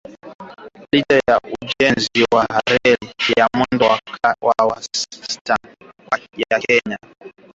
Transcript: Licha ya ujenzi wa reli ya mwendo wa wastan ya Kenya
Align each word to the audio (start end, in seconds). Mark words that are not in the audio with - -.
Licha 0.91 1.19
ya 1.27 1.39
ujenzi 1.47 2.25
wa 2.35 2.47
reli 2.69 3.13
ya 3.37 3.47
mwendo 3.53 3.85
wa 4.41 4.53
wastan 4.65 5.59
ya 6.51 6.59
Kenya 6.59 6.99